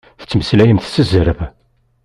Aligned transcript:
Tettmeslayemt 0.19 0.85
s 0.93 0.95
zzerb. 1.09 1.39